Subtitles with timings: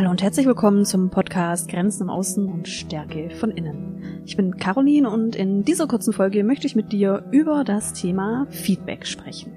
[0.00, 4.22] Hallo und herzlich willkommen zum Podcast Grenzen im Außen und Stärke von innen.
[4.24, 8.46] Ich bin Caroline und in dieser kurzen Folge möchte ich mit dir über das Thema
[8.48, 9.52] Feedback sprechen.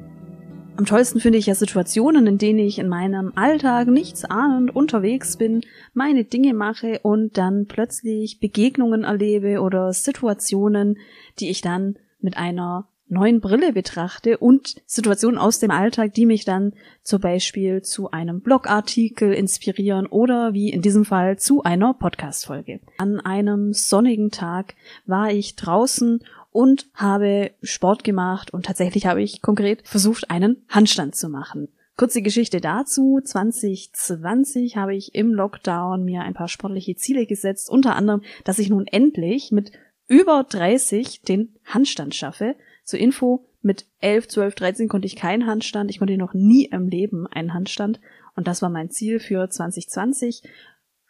[0.76, 5.38] Am tollsten finde ich ja Situationen, in denen ich in meinem Alltag nichts ahnend unterwegs
[5.38, 5.62] bin,
[5.94, 10.98] meine Dinge mache und dann plötzlich Begegnungen erlebe oder Situationen,
[11.40, 16.46] die ich dann mit einer neuen Brille betrachte und Situationen aus dem Alltag, die mich
[16.46, 22.80] dann zum Beispiel zu einem Blogartikel inspirieren oder wie in diesem Fall zu einer Podcast-Folge.
[22.98, 29.42] An einem sonnigen Tag war ich draußen und habe Sport gemacht und tatsächlich habe ich
[29.42, 31.68] konkret versucht, einen Handstand zu machen.
[31.96, 33.20] Kurze Geschichte dazu.
[33.24, 38.70] 2020 habe ich im Lockdown mir ein paar sportliche Ziele gesetzt, unter anderem, dass ich
[38.70, 39.72] nun endlich mit
[40.08, 42.56] über 30 den Handstand schaffe.
[42.84, 45.90] Zur Info, mit 11, 12, 13 konnte ich keinen Handstand.
[45.90, 48.02] Ich konnte noch nie im Leben einen Handstand.
[48.36, 50.44] Und das war mein Ziel für 2020.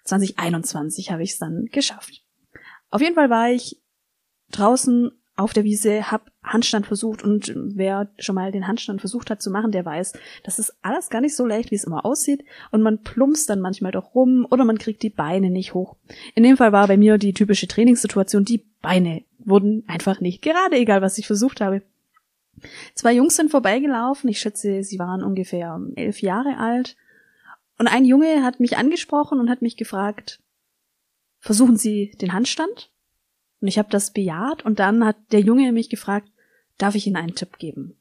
[0.04, 2.24] 2021 habe ich es dann geschafft.
[2.92, 3.82] Auf jeden Fall war ich
[4.52, 9.42] draußen auf der Wiese, hab Handstand versucht und wer schon mal den Handstand versucht hat
[9.42, 12.44] zu machen, der weiß, das ist alles gar nicht so leicht, wie es immer aussieht
[12.72, 15.96] und man plumpst dann manchmal doch rum oder man kriegt die Beine nicht hoch.
[16.36, 20.76] In dem Fall war bei mir die typische Trainingssituation, die Beine wurden einfach nicht gerade,
[20.76, 21.82] egal was ich versucht habe.
[22.94, 26.96] Zwei Jungs sind vorbeigelaufen, ich schätze, sie waren ungefähr elf Jahre alt
[27.80, 30.42] und ein Junge hat mich angesprochen und hat mich gefragt,
[31.40, 32.93] versuchen Sie den Handstand?
[33.64, 36.28] Und ich habe das bejaht und dann hat der Junge mich gefragt,
[36.78, 37.96] darf ich Ihnen einen Tipp geben?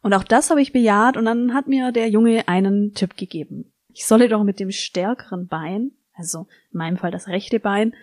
[0.00, 3.72] Und auch das habe ich bejaht und dann hat mir der Junge einen Tipp gegeben.
[3.92, 7.94] Ich solle doch mit dem stärkeren Bein, also in meinem Fall das rechte Bein,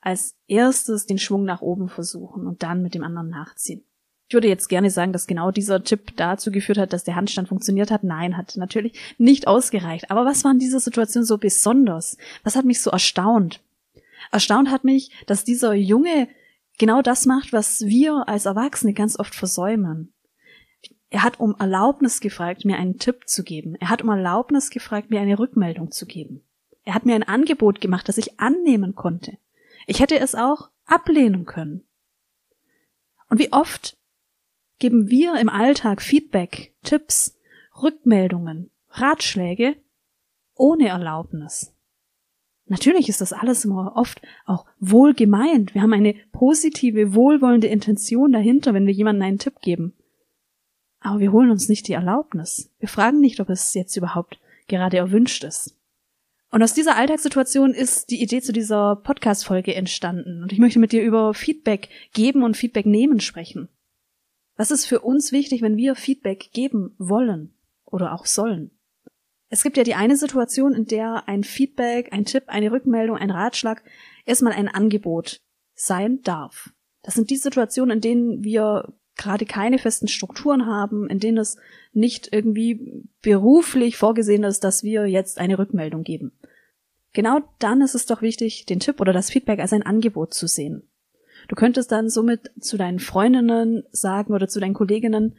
[0.00, 3.84] als erstes den Schwung nach oben versuchen und dann mit dem anderen nachziehen.
[4.26, 7.46] Ich würde jetzt gerne sagen, dass genau dieser Tipp dazu geführt hat, dass der Handstand
[7.46, 8.02] funktioniert hat.
[8.02, 10.10] Nein, hat natürlich nicht ausgereicht.
[10.10, 12.16] Aber was war in dieser Situation so besonders?
[12.42, 13.60] Was hat mich so erstaunt?
[14.32, 16.26] Erstaunt hat mich, dass dieser Junge
[16.80, 20.14] genau das macht, was wir als Erwachsene ganz oft versäumen.
[21.10, 23.74] Er hat um Erlaubnis gefragt, mir einen Tipp zu geben.
[23.76, 26.42] Er hat um Erlaubnis gefragt, mir eine Rückmeldung zu geben.
[26.84, 29.36] Er hat mir ein Angebot gemacht, das ich annehmen konnte.
[29.86, 31.84] Ich hätte es auch ablehnen können.
[33.28, 33.98] Und wie oft
[34.78, 37.36] geben wir im Alltag Feedback, Tipps,
[37.82, 39.76] Rückmeldungen, Ratschläge
[40.54, 41.74] ohne Erlaubnis?
[42.70, 45.74] Natürlich ist das alles immer oft auch wohl gemeint.
[45.74, 49.92] Wir haben eine positive, wohlwollende Intention dahinter, wenn wir jemandem einen Tipp geben.
[51.00, 52.70] Aber wir holen uns nicht die Erlaubnis.
[52.78, 54.38] Wir fragen nicht, ob es jetzt überhaupt
[54.68, 55.74] gerade erwünscht ist.
[56.52, 60.44] Und aus dieser Alltagssituation ist die Idee zu dieser Podcast-Folge entstanden.
[60.44, 63.68] Und ich möchte mit dir über Feedback geben und Feedback nehmen sprechen.
[64.54, 67.52] Was ist für uns wichtig, wenn wir Feedback geben wollen
[67.84, 68.70] oder auch sollen?
[69.52, 73.32] Es gibt ja die eine Situation, in der ein Feedback, ein Tipp, eine Rückmeldung, ein
[73.32, 73.82] Ratschlag
[74.24, 75.40] erstmal ein Angebot
[75.74, 76.72] sein darf.
[77.02, 81.56] Das sind die Situationen, in denen wir gerade keine festen Strukturen haben, in denen es
[81.92, 86.32] nicht irgendwie beruflich vorgesehen ist, dass wir jetzt eine Rückmeldung geben.
[87.12, 90.46] Genau dann ist es doch wichtig, den Tipp oder das Feedback als ein Angebot zu
[90.46, 90.88] sehen.
[91.48, 95.36] Du könntest dann somit zu deinen Freundinnen sagen oder zu deinen Kolleginnen,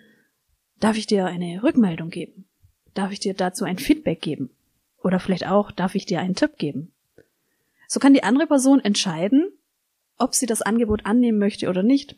[0.79, 2.50] darf ich dir eine Rückmeldung geben?
[2.93, 4.49] Darf ich dir dazu ein Feedback geben?
[5.03, 6.91] Oder vielleicht auch, darf ich dir einen Tipp geben?
[7.87, 9.51] So kann die andere Person entscheiden,
[10.17, 12.15] ob sie das Angebot annehmen möchte oder nicht.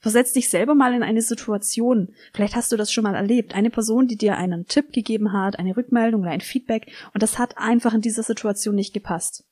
[0.00, 2.14] Versetz dich selber mal in eine Situation.
[2.32, 3.54] Vielleicht hast du das schon mal erlebt.
[3.54, 7.38] Eine Person, die dir einen Tipp gegeben hat, eine Rückmeldung oder ein Feedback, und das
[7.38, 9.44] hat einfach in dieser Situation nicht gepasst.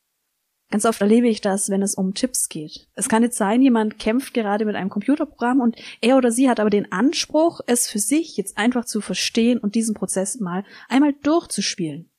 [0.70, 2.88] Ganz oft erlebe ich das, wenn es um Tipps geht.
[2.94, 6.58] Es kann jetzt sein, jemand kämpft gerade mit einem Computerprogramm und er oder sie hat
[6.58, 11.12] aber den Anspruch, es für sich jetzt einfach zu verstehen und diesen Prozess mal einmal
[11.22, 12.10] durchzuspielen.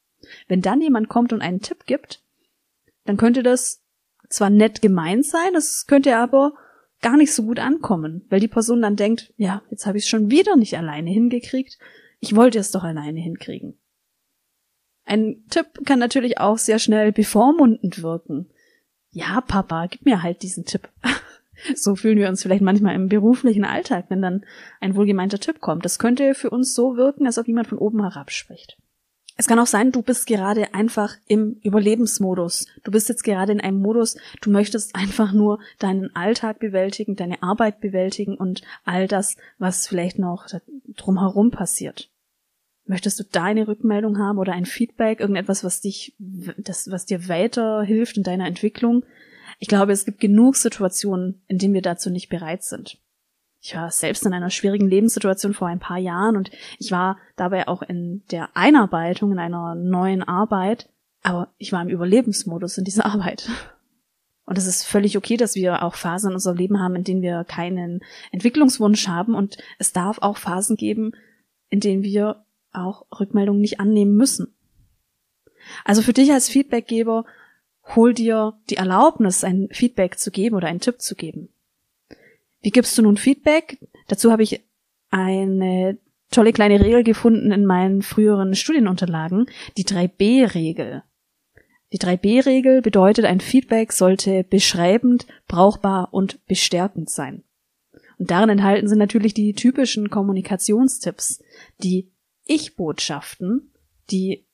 [0.48, 2.24] Wenn dann jemand kommt und einen Tipp gibt,
[3.06, 3.84] dann könnte das
[4.30, 6.54] zwar nett gemeint sein, es könnte aber
[7.02, 10.10] gar nicht so gut ankommen, weil die Person dann denkt, ja, jetzt habe ich es
[10.10, 11.78] schon wieder nicht alleine hingekriegt,
[12.20, 13.78] ich wollte es doch alleine hinkriegen.
[15.08, 18.50] Ein Tipp kann natürlich auch sehr schnell bevormundend wirken.
[19.10, 20.90] Ja, Papa, gib mir halt diesen Tipp.
[21.76, 24.46] so fühlen wir uns vielleicht manchmal im beruflichen Alltag, wenn dann
[24.82, 25.86] ein wohlgemeinter Tipp kommt.
[25.86, 28.78] Das könnte für uns so wirken, als ob jemand von oben herab spricht.
[29.38, 32.66] Es kann auch sein, du bist gerade einfach im Überlebensmodus.
[32.84, 37.42] Du bist jetzt gerade in einem Modus, du möchtest einfach nur deinen Alltag bewältigen, deine
[37.44, 40.48] Arbeit bewältigen und all das, was vielleicht noch
[40.88, 42.10] drumherum passiert.
[42.88, 46.16] Möchtest du deine Rückmeldung haben oder ein Feedback, irgendetwas, was dich,
[46.58, 49.04] das, was dir weiterhilft in deiner Entwicklung?
[49.60, 52.98] Ich glaube, es gibt genug Situationen, in denen wir dazu nicht bereit sind.
[53.60, 57.68] Ich war selbst in einer schwierigen Lebenssituation vor ein paar Jahren und ich war dabei
[57.68, 60.90] auch in der Einarbeitung in einer neuen Arbeit
[61.24, 63.50] Aber ich war im Überlebensmodus in dieser Arbeit.
[64.46, 67.22] Und es ist völlig okay, dass wir auch Phasen in unserem Leben haben, in denen
[67.22, 68.00] wir keinen
[68.32, 69.36] Entwicklungswunsch haben.
[69.36, 71.12] Und es darf auch Phasen geben,
[71.70, 72.46] in denen wir
[72.78, 74.54] auch Rückmeldungen nicht annehmen müssen.
[75.84, 77.26] Also für dich als Feedbackgeber,
[77.96, 81.50] hol dir die Erlaubnis, ein Feedback zu geben oder einen Tipp zu geben.
[82.62, 83.78] Wie gibst du nun Feedback?
[84.08, 84.62] Dazu habe ich
[85.10, 85.98] eine
[86.32, 89.48] tolle kleine Regel gefunden in meinen früheren Studienunterlagen,
[89.78, 91.04] die 3B-Regel.
[91.94, 97.44] Die 3B-Regel bedeutet, ein Feedback sollte beschreibend, brauchbar und bestärkend sein.
[98.18, 101.42] Und darin enthalten sind natürlich die typischen Kommunikationstipps,
[101.82, 102.10] die
[102.48, 103.72] Ich-Botschaften,
[104.10, 104.46] die,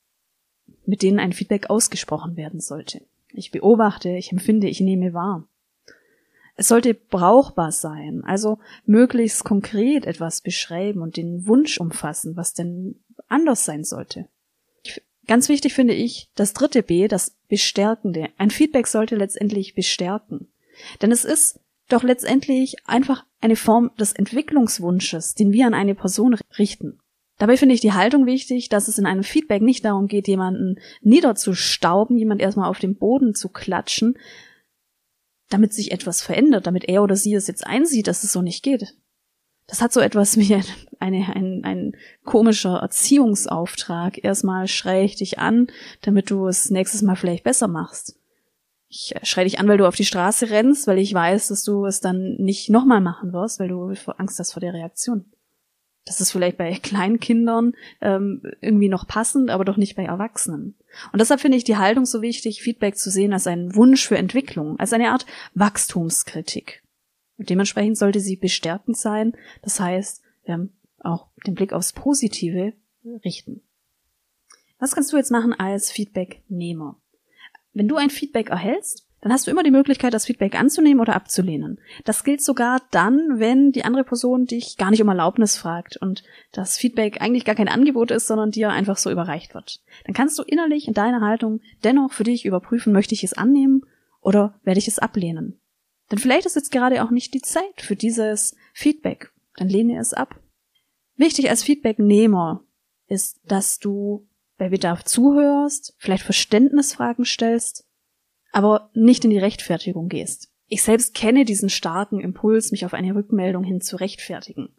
[0.85, 3.01] mit denen ein Feedback ausgesprochen werden sollte.
[3.33, 5.47] Ich beobachte, ich empfinde, ich nehme wahr.
[6.55, 12.99] Es sollte brauchbar sein, also möglichst konkret etwas beschreiben und den Wunsch umfassen, was denn
[13.27, 14.27] anders sein sollte.
[15.25, 18.29] Ganz wichtig finde ich das dritte B, das Bestärkende.
[18.37, 20.51] Ein Feedback sollte letztendlich bestärken.
[21.01, 26.35] Denn es ist doch letztendlich einfach eine Form des Entwicklungswunsches, den wir an eine Person
[26.57, 26.99] richten.
[27.43, 30.79] Dabei finde ich die Haltung wichtig, dass es in einem Feedback nicht darum geht, jemanden
[31.01, 34.17] niederzustauben, jemand erstmal auf den Boden zu klatschen,
[35.49, 38.63] damit sich etwas verändert, damit er oder sie es jetzt einsieht, dass es so nicht
[38.63, 38.95] geht.
[39.67, 40.57] Das hat so etwas wie
[41.01, 44.23] eine, ein, ein komischer Erziehungsauftrag.
[44.23, 45.67] Erstmal schreie ich dich an,
[45.99, 48.17] damit du es nächstes Mal vielleicht besser machst.
[48.87, 51.87] Ich schreie dich an, weil du auf die Straße rennst, weil ich weiß, dass du
[51.87, 55.25] es dann nicht nochmal machen wirst, weil du Angst hast vor der Reaktion.
[56.05, 60.75] Das ist vielleicht bei kleinen Kindern ähm, irgendwie noch passend, aber doch nicht bei Erwachsenen.
[61.11, 64.17] Und deshalb finde ich die Haltung so wichtig, Feedback zu sehen als einen Wunsch für
[64.17, 66.83] Entwicklung, als eine Art Wachstumskritik.
[67.37, 69.33] Und dementsprechend sollte sie bestärkend sein.
[69.63, 70.69] Das heißt, wir
[70.99, 72.73] auch den Blick aufs Positive
[73.25, 73.61] richten.
[74.79, 76.99] Was kannst du jetzt machen als Feedbacknehmer?
[77.73, 81.15] Wenn du ein Feedback erhältst, dann hast du immer die Möglichkeit, das Feedback anzunehmen oder
[81.15, 81.79] abzulehnen.
[82.03, 86.23] Das gilt sogar dann, wenn die andere Person dich gar nicht um Erlaubnis fragt und
[86.51, 89.79] das Feedback eigentlich gar kein Angebot ist, sondern dir einfach so überreicht wird.
[90.03, 93.85] Dann kannst du innerlich in deiner Haltung dennoch für dich überprüfen, möchte ich es annehmen
[94.19, 95.57] oder werde ich es ablehnen.
[96.11, 99.31] Denn vielleicht ist jetzt gerade auch nicht die Zeit für dieses Feedback.
[99.55, 100.37] Dann lehne es ab.
[101.15, 102.65] Wichtig als Feedbacknehmer
[103.07, 104.27] ist, dass du
[104.57, 107.87] bei Bedarf zuhörst, vielleicht Verständnisfragen stellst
[108.53, 110.51] aber nicht in die Rechtfertigung gehst.
[110.67, 114.69] Ich selbst kenne diesen starken Impuls, mich auf eine Rückmeldung hin zu rechtfertigen.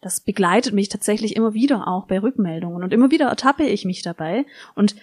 [0.00, 4.02] Das begleitet mich tatsächlich immer wieder auch bei Rückmeldungen und immer wieder ertappe ich mich
[4.02, 4.96] dabei und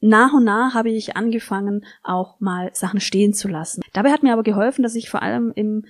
[0.00, 3.82] nach und nach habe ich angefangen, auch mal Sachen stehen zu lassen.
[3.92, 5.84] Dabei hat mir aber geholfen, dass ich vor allem im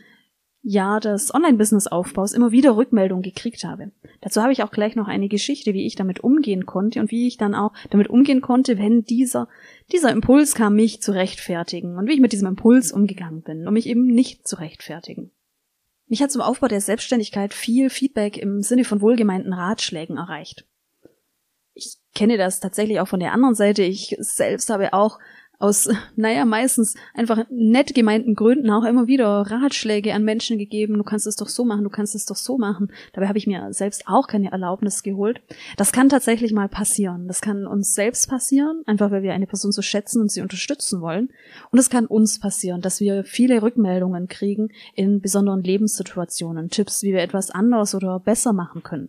[0.62, 3.92] Jahr des Online-Business-Aufbaus immer wieder Rückmeldungen gekriegt habe.
[4.20, 7.26] Dazu habe ich auch gleich noch eine Geschichte, wie ich damit umgehen konnte und wie
[7.26, 9.48] ich dann auch damit umgehen konnte, wenn dieser,
[9.92, 13.74] dieser Impuls kam, mich zu rechtfertigen und wie ich mit diesem Impuls umgegangen bin, um
[13.74, 15.30] mich eben nicht zu rechtfertigen.
[16.08, 20.66] Mich hat zum Aufbau der Selbstständigkeit viel Feedback im Sinne von wohlgemeinten Ratschlägen erreicht.
[21.74, 23.82] Ich kenne das tatsächlich auch von der anderen Seite.
[23.82, 25.18] Ich selbst habe auch
[25.58, 31.04] aus, naja, meistens einfach nett gemeinten Gründen auch immer wieder Ratschläge an Menschen gegeben, du
[31.04, 32.92] kannst es doch so machen, du kannst es doch so machen.
[33.12, 35.40] Dabei habe ich mir selbst auch keine Erlaubnis geholt.
[35.76, 37.26] Das kann tatsächlich mal passieren.
[37.26, 41.00] Das kann uns selbst passieren, einfach weil wir eine Person so schätzen und sie unterstützen
[41.00, 41.30] wollen.
[41.70, 47.12] Und es kann uns passieren, dass wir viele Rückmeldungen kriegen in besonderen Lebenssituationen, Tipps, wie
[47.12, 49.08] wir etwas anders oder besser machen können.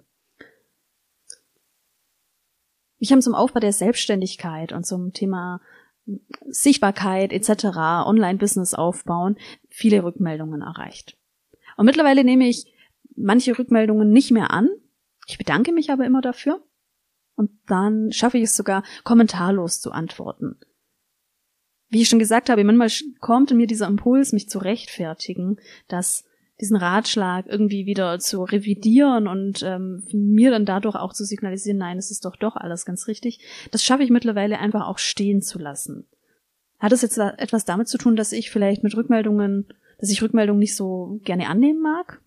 [3.02, 5.62] Ich habe zum Aufbau der Selbstständigkeit und zum Thema
[6.48, 7.66] Sichtbarkeit etc.,
[8.06, 9.38] Online-Business aufbauen,
[9.70, 11.18] viele Rückmeldungen erreicht.
[11.78, 12.74] Und mittlerweile nehme ich
[13.16, 14.70] manche Rückmeldungen nicht mehr an.
[15.28, 16.64] Ich bedanke mich aber immer dafür.
[17.36, 20.60] Und dann schaffe ich es sogar, kommentarlos zu antworten.
[21.88, 22.90] Wie ich schon gesagt habe, manchmal
[23.20, 26.26] kommt mir dieser Impuls, mich zu rechtfertigen, dass
[26.62, 31.98] diesen Ratschlag irgendwie wieder zu revidieren und ähm, mir dann dadurch auch zu signalisieren, nein,
[31.98, 33.40] es ist doch doch alles ganz richtig,
[33.72, 36.08] das schaffe ich mittlerweile einfach auch stehen zu lassen.
[36.80, 39.68] Hat es jetzt etwas damit zu tun, dass ich vielleicht mit Rückmeldungen,
[40.00, 42.22] dass ich Rückmeldungen nicht so gerne annehmen mag?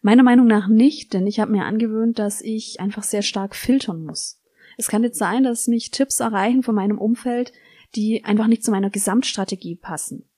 [0.00, 4.04] Meiner Meinung nach nicht, denn ich habe mir angewöhnt, dass ich einfach sehr stark filtern
[4.04, 4.40] muss.
[4.76, 7.52] Es kann jetzt sein, dass mich Tipps erreichen von meinem Umfeld,
[7.96, 10.28] die einfach nicht zu meiner Gesamtstrategie passen.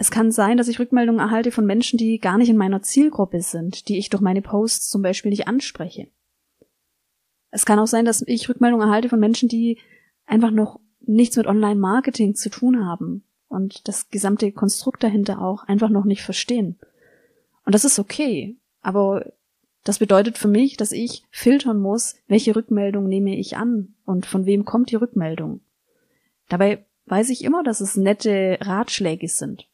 [0.00, 3.42] Es kann sein, dass ich Rückmeldungen erhalte von Menschen, die gar nicht in meiner Zielgruppe
[3.42, 6.06] sind, die ich durch meine Posts zum Beispiel nicht anspreche.
[7.50, 9.78] Es kann auch sein, dass ich Rückmeldungen erhalte von Menschen, die
[10.24, 15.88] einfach noch nichts mit Online-Marketing zu tun haben und das gesamte Konstrukt dahinter auch einfach
[15.88, 16.78] noch nicht verstehen.
[17.64, 19.32] Und das ist okay, aber
[19.82, 24.46] das bedeutet für mich, dass ich filtern muss, welche Rückmeldung nehme ich an und von
[24.46, 25.60] wem kommt die Rückmeldung.
[26.48, 29.67] Dabei weiß ich immer, dass es nette Ratschläge sind.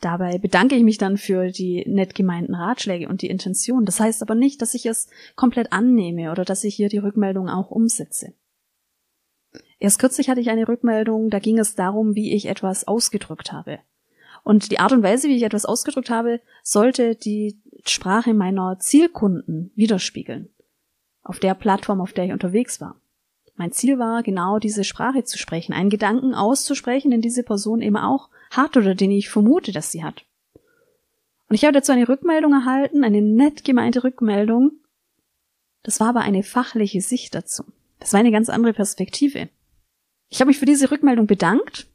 [0.00, 3.84] Dabei bedanke ich mich dann für die nett gemeinten Ratschläge und die Intention.
[3.84, 7.48] Das heißt aber nicht, dass ich es komplett annehme oder dass ich hier die Rückmeldung
[7.48, 8.34] auch umsetze.
[9.78, 13.80] Erst kürzlich hatte ich eine Rückmeldung, da ging es darum, wie ich etwas ausgedrückt habe.
[14.42, 19.72] Und die Art und Weise, wie ich etwas ausgedrückt habe, sollte die Sprache meiner Zielkunden
[19.74, 20.50] widerspiegeln.
[21.22, 23.00] Auf der Plattform, auf der ich unterwegs war.
[23.56, 27.96] Mein Ziel war, genau diese Sprache zu sprechen, einen Gedanken auszusprechen, den diese Person eben
[27.96, 30.24] auch hat oder den ich vermute, dass sie hat.
[31.48, 34.72] Und ich habe dazu eine Rückmeldung erhalten, eine nett gemeinte Rückmeldung.
[35.82, 37.64] Das war aber eine fachliche Sicht dazu.
[38.00, 39.48] Das war eine ganz andere Perspektive.
[40.30, 41.86] Ich habe mich für diese Rückmeldung bedankt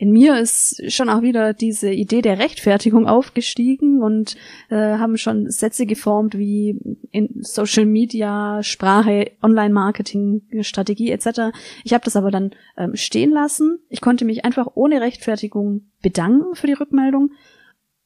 [0.00, 4.36] in mir ist schon auch wieder diese Idee der Rechtfertigung aufgestiegen und
[4.70, 6.78] äh, haben schon Sätze geformt wie
[7.10, 11.50] in Social Media, Sprache, Online-Marketing, Strategie etc.
[11.82, 13.80] Ich habe das aber dann ähm, stehen lassen.
[13.88, 17.32] Ich konnte mich einfach ohne Rechtfertigung bedanken für die Rückmeldung.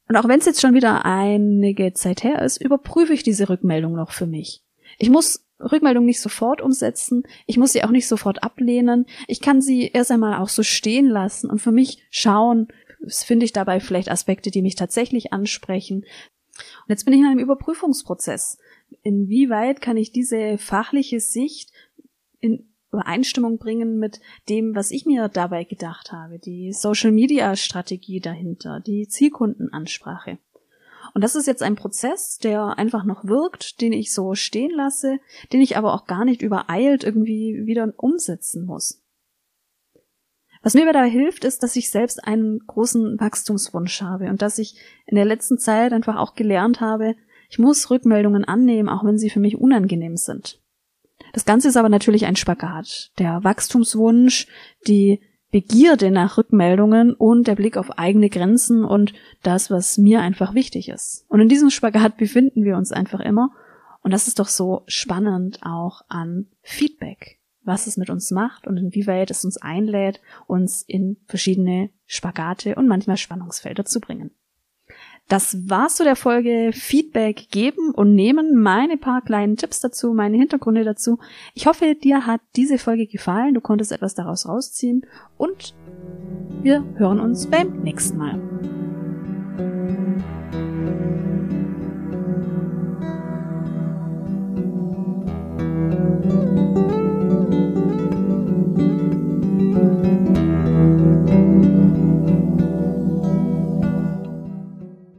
[0.09, 3.93] Und auch wenn es jetzt schon wieder einige Zeit her ist, überprüfe ich diese Rückmeldung
[3.93, 4.63] noch für mich.
[4.99, 7.23] Ich muss Rückmeldung nicht sofort umsetzen.
[7.47, 9.07] Ich muss sie auch nicht sofort ablehnen.
[9.29, 12.69] Ich kann sie erst einmal auch so stehen lassen und für mich schauen,
[13.07, 16.05] finde ich dabei vielleicht Aspekte, die mich tatsächlich ansprechen.
[16.55, 18.59] Und jetzt bin ich in einem Überprüfungsprozess.
[19.03, 21.73] Inwieweit kann ich diese fachliche Sicht
[22.41, 28.21] in Übereinstimmung bringen mit dem, was ich mir dabei gedacht habe, die Social Media Strategie
[28.21, 30.39] dahinter, die Zielkundenansprache.
[31.15, 35.19] Und das ist jetzt ein Prozess, der einfach noch wirkt, den ich so stehen lasse,
[35.53, 39.03] den ich aber auch gar nicht übereilt irgendwie wieder umsetzen muss.
[40.63, 44.77] Was mir dabei hilft, ist, dass ich selbst einen großen Wachstumswunsch habe und dass ich
[45.07, 47.17] in der letzten Zeit einfach auch gelernt habe,
[47.51, 50.61] ich muss Rückmeldungen annehmen, auch wenn sie für mich unangenehm sind.
[51.33, 53.11] Das Ganze ist aber natürlich ein Spagat.
[53.19, 54.47] Der Wachstumswunsch,
[54.87, 55.21] die
[55.53, 60.89] Begierde nach Rückmeldungen und der Blick auf eigene Grenzen und das, was mir einfach wichtig
[60.89, 61.27] ist.
[61.29, 63.51] Und in diesem Spagat befinden wir uns einfach immer.
[64.01, 68.79] Und das ist doch so spannend auch an Feedback, was es mit uns macht und
[68.79, 74.31] inwieweit es uns einlädt, uns in verschiedene Spagate und manchmal Spannungsfelder zu bringen.
[75.29, 78.55] Das war's zu der Folge Feedback geben und nehmen.
[78.61, 81.19] Meine paar kleinen Tipps dazu, meine Hintergründe dazu.
[81.55, 83.55] Ich hoffe, dir hat diese Folge gefallen.
[83.55, 85.07] Du konntest etwas daraus rausziehen
[85.39, 85.75] und
[86.63, 88.82] wir hören uns beim nächsten Mal.